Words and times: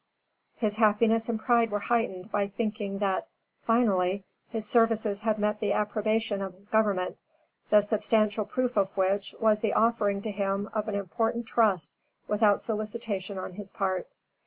His 0.55 0.77
happiness 0.77 1.29
and 1.29 1.39
pride 1.39 1.69
were 1.69 1.81
heightened 1.81 2.31
by 2.31 2.47
thinking 2.47 2.97
that, 2.97 3.27
finally, 3.61 4.23
his 4.49 4.67
services 4.67 5.21
had 5.21 5.37
met 5.37 5.59
the 5.59 5.73
approbation 5.73 6.41
of 6.41 6.55
his 6.55 6.67
government, 6.69 7.19
the 7.69 7.81
substantial 7.81 8.45
proof 8.45 8.77
of 8.77 8.97
which, 8.97 9.35
was 9.39 9.59
the 9.59 9.73
offering 9.73 10.23
to 10.23 10.31
him 10.31 10.71
of 10.73 10.87
an 10.87 10.95
important 10.95 11.45
trust 11.45 11.93
without 12.27 12.59
solicitation 12.61 13.37
on 13.37 13.53
his 13.53 13.69
part. 13.69 14.07